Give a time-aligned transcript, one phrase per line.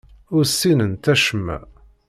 [0.35, 1.57] Ur ssinent acemma.